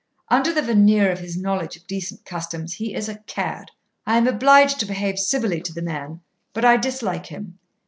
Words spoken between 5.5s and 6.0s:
to the